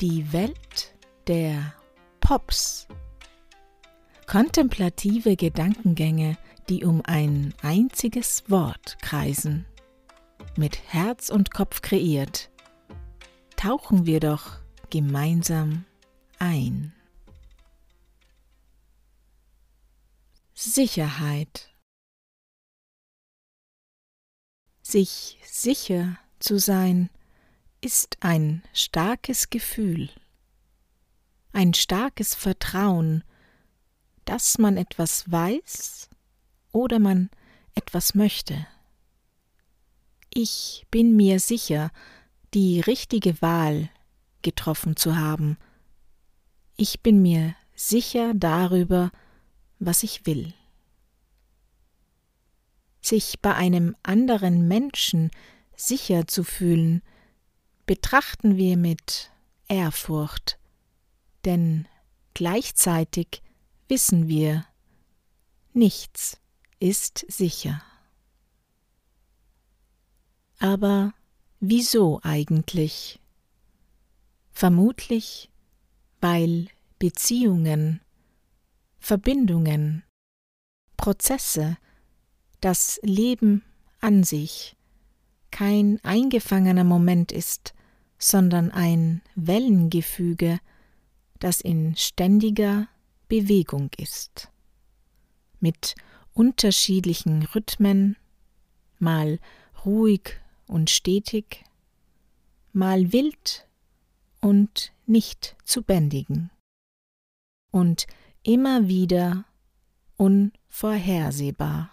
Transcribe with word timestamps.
Die 0.00 0.32
Welt 0.32 0.94
der 1.26 1.74
Pops. 2.20 2.86
Kontemplative 4.28 5.34
Gedankengänge, 5.34 6.38
die 6.68 6.84
um 6.84 7.02
ein 7.04 7.52
einziges 7.62 8.48
Wort 8.48 8.98
kreisen. 9.02 9.66
Mit 10.56 10.78
Herz 10.92 11.30
und 11.30 11.50
Kopf 11.52 11.82
kreiert, 11.82 12.48
tauchen 13.56 14.06
wir 14.06 14.20
doch 14.20 14.58
gemeinsam 14.90 15.84
ein. 16.38 16.92
Sicherheit. 20.54 21.74
Sich 24.80 25.40
sicher 25.44 26.16
zu 26.38 26.60
sein, 26.60 27.10
ist 27.80 28.16
ein 28.20 28.62
starkes 28.72 29.50
Gefühl, 29.50 30.10
ein 31.52 31.74
starkes 31.74 32.34
Vertrauen, 32.34 33.24
dass 34.24 34.58
man 34.58 34.76
etwas 34.76 35.30
weiß 35.30 36.08
oder 36.72 36.98
man 36.98 37.30
etwas 37.74 38.14
möchte. 38.14 38.66
Ich 40.32 40.86
bin 40.90 41.16
mir 41.16 41.40
sicher, 41.40 41.90
die 42.54 42.80
richtige 42.80 43.40
Wahl 43.40 43.90
getroffen 44.42 44.96
zu 44.96 45.16
haben. 45.16 45.56
Ich 46.76 47.00
bin 47.00 47.22
mir 47.22 47.54
sicher 47.74 48.32
darüber, 48.34 49.10
was 49.78 50.02
ich 50.02 50.26
will. 50.26 50.52
Sich 53.00 53.40
bei 53.40 53.54
einem 53.54 53.96
anderen 54.02 54.66
Menschen 54.68 55.30
sicher 55.76 56.26
zu 56.26 56.44
fühlen, 56.44 57.02
betrachten 57.88 58.58
wir 58.58 58.76
mit 58.76 59.30
Ehrfurcht, 59.66 60.58
denn 61.46 61.88
gleichzeitig 62.34 63.40
wissen 63.88 64.28
wir, 64.28 64.66
nichts 65.72 66.38
ist 66.80 67.24
sicher. 67.28 67.82
Aber 70.58 71.14
wieso 71.60 72.20
eigentlich? 72.22 73.20
Vermutlich, 74.50 75.50
weil 76.20 76.68
Beziehungen, 76.98 78.02
Verbindungen, 78.98 80.04
Prozesse, 80.98 81.78
das 82.60 83.00
Leben 83.02 83.64
an 84.00 84.24
sich 84.24 84.76
kein 85.50 85.98
eingefangener 86.04 86.84
Moment 86.84 87.32
ist, 87.32 87.72
sondern 88.18 88.70
ein 88.70 89.22
Wellengefüge, 89.34 90.60
das 91.38 91.60
in 91.60 91.96
ständiger 91.96 92.88
Bewegung 93.28 93.90
ist, 93.96 94.50
mit 95.60 95.94
unterschiedlichen 96.34 97.44
Rhythmen, 97.44 98.16
mal 98.98 99.38
ruhig 99.84 100.40
und 100.66 100.90
stetig, 100.90 101.64
mal 102.72 103.12
wild 103.12 103.66
und 104.40 104.92
nicht 105.06 105.56
zu 105.64 105.82
bändigen 105.82 106.50
und 107.70 108.06
immer 108.42 108.88
wieder 108.88 109.44
unvorhersehbar. 110.16 111.90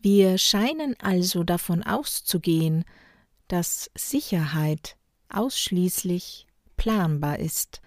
Wir 0.00 0.38
scheinen 0.38 0.98
also 1.00 1.44
davon 1.44 1.82
auszugehen, 1.82 2.84
dass 3.48 3.90
Sicherheit 3.96 4.96
ausschließlich 5.28 6.46
planbar 6.76 7.38
ist 7.38 7.80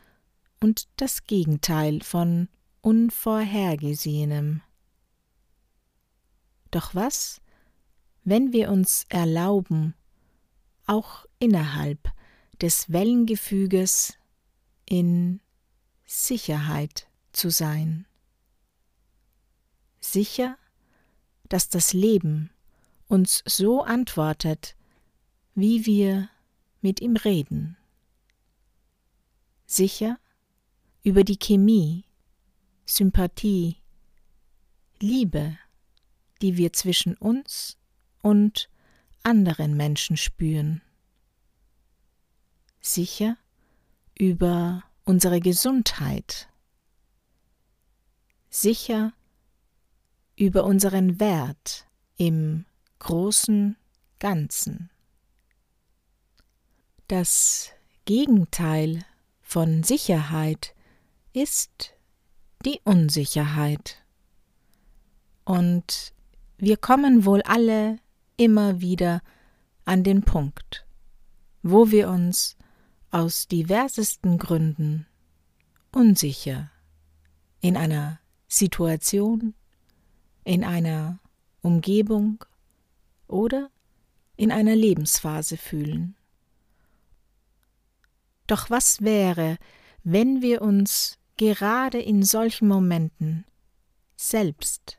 und 0.60 0.88
das 0.98 1.24
Gegenteil 1.24 2.02
von 2.02 2.50
Unvorhergesehenem. 2.82 4.62
Doch 6.72 6.96
was, 6.96 7.42
wenn 8.24 8.54
wir 8.54 8.72
uns 8.72 9.06
erlauben, 9.10 9.94
auch 10.88 11.26
innerhalb 11.40 12.12
des 12.62 12.92
Wellengefüges 12.92 14.18
in 14.86 15.42
Sicherheit 16.06 17.08
zu 17.34 17.50
sein? 17.50 18.06
Sicher, 20.00 20.58
dass 21.44 21.70
das 21.70 21.94
Leben 21.94 22.52
uns 23.08 23.44
so 23.46 23.84
antwortet, 23.84 24.76
wie 25.56 25.86
wir 25.86 26.30
mit 26.82 27.02
ihm 27.02 27.16
reden. 27.16 27.78
Sicher 29.66 30.20
über 31.04 31.24
die 31.24 31.38
Chemie, 31.38 32.06
Sympathie, 32.86 33.78
Liebe, 35.00 35.58
die 36.42 36.58
wir 36.58 36.74
zwischen 36.74 37.16
uns 37.16 37.78
und 38.22 38.70
anderen 39.24 39.76
Menschen 39.76 40.18
spüren. 40.18 40.82
Sicher 42.82 43.38
über 44.18 44.84
unsere 45.06 45.40
Gesundheit. 45.40 46.50
Sicher 48.50 49.14
über 50.36 50.64
unseren 50.66 51.20
Wert 51.20 51.88
im 52.18 52.66
großen 53.00 53.78
Ganzen. 54.20 54.90
Das 57.12 57.74
Gegenteil 58.06 59.04
von 59.42 59.84
Sicherheit 59.84 60.74
ist 61.34 61.94
die 62.64 62.80
Unsicherheit. 62.86 64.02
Und 65.44 66.14
wir 66.58 66.78
kommen 66.78 67.26
wohl 67.26 67.42
alle 67.42 67.98
immer 68.38 68.80
wieder 68.80 69.22
an 69.84 70.06
den 70.06 70.22
Punkt, 70.22 70.86
wo 71.64 71.92
wir 71.92 72.08
uns 72.08 72.56
aus 73.10 73.50
diversesten 73.50 74.38
Gründen 74.38 75.06
unsicher 75.92 76.72
in 77.60 77.76
einer 77.76 78.22
Situation, 78.48 79.54
in 80.46 80.64
einer 80.64 81.20
Umgebung 81.62 82.46
oder 83.28 83.70
in 84.38 84.50
einer 84.50 84.78
Lebensphase 84.78 85.58
fühlen. 85.58 86.16
Doch 88.52 88.70
was 88.70 89.00
wäre, 89.02 89.58
wenn 90.04 90.42
wir 90.42 90.62
uns 90.62 91.18
gerade 91.38 92.02
in 92.02 92.22
solchen 92.22 92.68
Momenten 92.68 93.46
selbst 94.18 94.98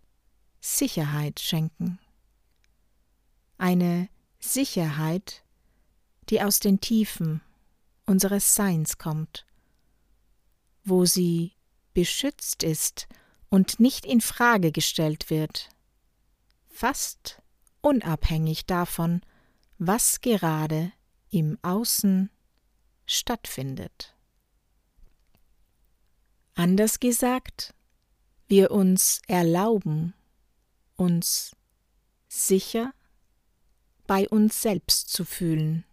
Sicherheit 0.62 1.38
schenken? 1.38 1.98
Eine 3.58 4.08
Sicherheit, 4.38 5.44
die 6.30 6.40
aus 6.40 6.60
den 6.60 6.80
Tiefen 6.80 7.42
unseres 8.06 8.54
Seins 8.54 8.96
kommt, 8.96 9.44
wo 10.82 11.04
sie 11.04 11.52
beschützt 11.92 12.62
ist 12.62 13.06
und 13.50 13.78
nicht 13.78 14.06
in 14.06 14.22
Frage 14.22 14.72
gestellt 14.72 15.28
wird, 15.28 15.68
fast 16.68 17.42
unabhängig 17.82 18.64
davon, 18.64 19.20
was 19.76 20.22
gerade 20.22 20.90
im 21.28 21.58
Außen 21.60 22.30
stattfindet. 23.12 24.14
Anders 26.54 27.00
gesagt, 27.00 27.74
wir 28.46 28.70
uns 28.70 29.20
erlauben, 29.26 30.14
uns 30.96 31.56
sicher 32.28 32.92
bei 34.06 34.28
uns 34.28 34.60
selbst 34.60 35.10
zu 35.10 35.24
fühlen. 35.24 35.84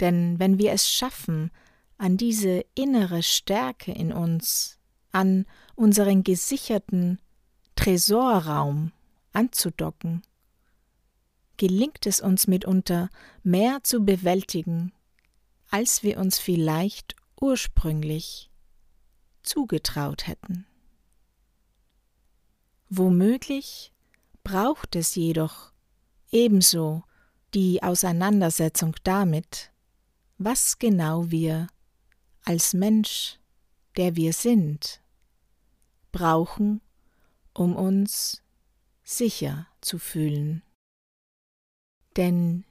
Denn 0.00 0.38
wenn 0.38 0.58
wir 0.58 0.72
es 0.72 0.90
schaffen, 0.90 1.50
an 1.98 2.16
diese 2.16 2.64
innere 2.74 3.22
Stärke 3.22 3.92
in 3.92 4.12
uns, 4.12 4.78
an 5.12 5.46
unseren 5.74 6.22
gesicherten 6.22 7.20
Tresorraum 7.76 8.92
anzudocken, 9.32 10.22
gelingt 11.56 12.06
es 12.06 12.20
uns 12.20 12.46
mitunter 12.46 13.08
mehr 13.42 13.82
zu 13.82 14.04
bewältigen, 14.04 14.92
als 15.70 16.02
wir 16.02 16.18
uns 16.18 16.38
vielleicht 16.38 17.16
ursprünglich 17.40 18.50
zugetraut 19.42 20.26
hätten. 20.26 20.66
Womöglich 22.88 23.92
braucht 24.44 24.94
es 24.96 25.14
jedoch 25.14 25.72
ebenso 26.30 27.02
die 27.54 27.82
Auseinandersetzung 27.82 28.94
damit, 29.02 29.72
was 30.38 30.78
genau 30.78 31.30
wir 31.30 31.68
als 32.44 32.74
Mensch, 32.74 33.38
der 33.96 34.14
wir 34.14 34.32
sind, 34.32 35.00
brauchen, 36.12 36.80
um 37.54 37.74
uns 37.74 38.42
sicher 39.02 39.66
zu 39.80 39.98
fühlen. 39.98 40.62
Denn 42.16 42.64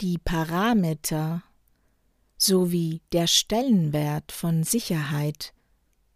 die 0.00 0.18
Parameter 0.18 1.42
sowie 2.38 3.02
der 3.12 3.26
Stellenwert 3.26 4.32
von 4.32 4.62
Sicherheit 4.62 5.52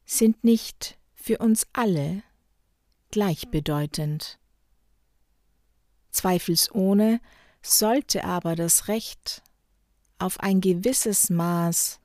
sind 0.07 0.45
nicht 0.45 0.97
für 1.15 1.39
uns 1.39 1.67
alle 1.73 2.23
gleichbedeutend. 3.11 4.39
Zweifelsohne 6.11 7.21
sollte 7.61 8.25
aber 8.25 8.57
das 8.57 8.89
Recht 8.89 9.43
auf 10.19 10.41
ein 10.41 10.61
gewisses 10.61 11.31
Maß 11.31 12.01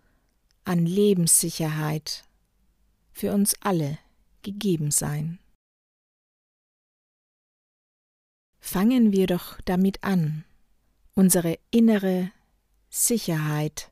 an 0.66 0.86
Lebenssicherheit 0.86 2.24
für 3.12 3.34
uns 3.34 3.56
alle 3.62 3.98
gegeben 4.42 4.92
sein. 4.92 5.40
Fangen 8.60 9.12
wir 9.12 9.28
doch 9.28 9.62
damit 9.62 10.04
an, 10.04 10.44
unsere 11.14 11.58
innere 11.72 12.32
Sicherheit 12.90 13.92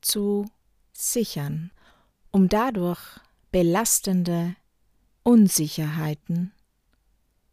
zu 0.00 0.46
sichern, 0.92 1.72
um 2.30 2.48
dadurch 2.48 3.20
belastende 3.50 4.56
Unsicherheiten 5.22 6.52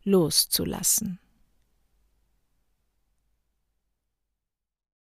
loszulassen. 0.04 1.20